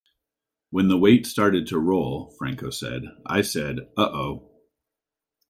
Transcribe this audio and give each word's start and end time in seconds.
"When 0.71 0.87
the 0.87 0.97
weight 0.97 1.27
started 1.27 1.67
to 1.67 1.77
roll", 1.77 2.33
Franco 2.39 2.71
said, 2.71 3.03
"I 3.23 3.43
said, 3.43 3.81
'Uh-oh. 3.95 4.49